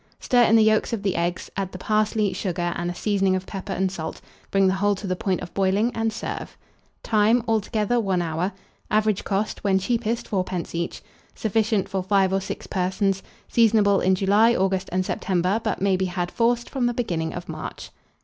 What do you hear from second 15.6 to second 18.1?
but may be had, forced, from the beginning of March.